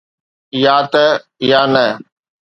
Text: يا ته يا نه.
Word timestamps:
يا 0.63 0.75
ته 0.91 1.05
يا 1.49 1.61
نه. 1.73 1.85